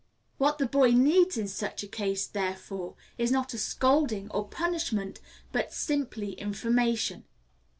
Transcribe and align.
What 0.39 0.59
a 0.59 0.65
boy 0.65 0.93
needs 0.93 1.37
in 1.37 1.47
such 1.47 1.83
a 1.83 1.87
case, 1.87 2.25
therefore, 2.25 2.95
is 3.19 3.31
not 3.31 3.53
a 3.53 3.59
scolding, 3.59 4.31
or 4.31 4.47
punishment, 4.47 5.19
but 5.51 5.71
simply 5.71 6.31
information. 6.31 7.25